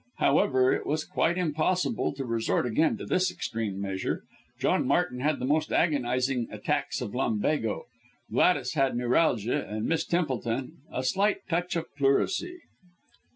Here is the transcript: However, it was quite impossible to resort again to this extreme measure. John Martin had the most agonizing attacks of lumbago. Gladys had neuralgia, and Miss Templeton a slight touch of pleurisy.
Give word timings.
However, 0.17 0.73
it 0.73 0.87
was 0.87 1.05
quite 1.05 1.37
impossible 1.37 2.11
to 2.15 2.25
resort 2.25 2.65
again 2.65 2.97
to 2.97 3.05
this 3.05 3.29
extreme 3.29 3.79
measure. 3.79 4.23
John 4.59 4.87
Martin 4.87 5.19
had 5.19 5.37
the 5.37 5.45
most 5.45 5.71
agonizing 5.71 6.47
attacks 6.49 7.01
of 7.01 7.13
lumbago. 7.13 7.85
Gladys 8.31 8.73
had 8.73 8.97
neuralgia, 8.97 9.63
and 9.69 9.85
Miss 9.85 10.03
Templeton 10.03 10.77
a 10.91 11.03
slight 11.03 11.41
touch 11.47 11.75
of 11.75 11.85
pleurisy. 11.95 12.61